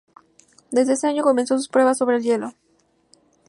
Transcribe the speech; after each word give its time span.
Desde 0.71 0.93
ese 0.93 1.07
año 1.07 1.21
comenzó 1.21 1.55
sus 1.57 1.67
pruebas 1.69 1.99
sobre 1.99 2.17
el 2.17 2.23
hielo. 2.23 2.55